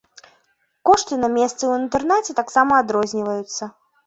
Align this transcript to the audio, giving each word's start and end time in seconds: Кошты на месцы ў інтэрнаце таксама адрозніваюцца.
Кошты 0.89 1.19
на 1.23 1.29
месцы 1.35 1.57
ў 1.67 1.73
інтэрнаце 1.83 2.31
таксама 2.41 2.81
адрозніваюцца. 2.87 3.63